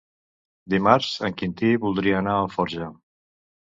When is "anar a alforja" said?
2.25-2.95